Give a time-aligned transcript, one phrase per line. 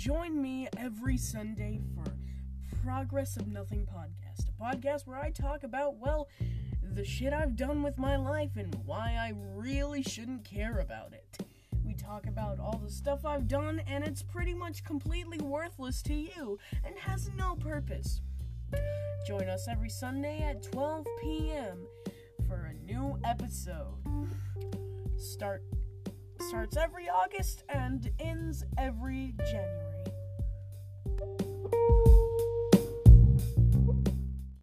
[0.00, 2.10] Join me every Sunday for
[2.82, 6.26] Progress of Nothing podcast, a podcast where I talk about, well,
[6.94, 11.46] the shit I've done with my life and why I really shouldn't care about it.
[11.84, 16.14] We talk about all the stuff I've done, and it's pretty much completely worthless to
[16.14, 18.22] you and has no purpose.
[19.26, 21.86] Join us every Sunday at 12 p.m.
[22.48, 23.98] for a new episode.
[25.18, 25.62] Start
[26.48, 29.89] starts every August and ends every January.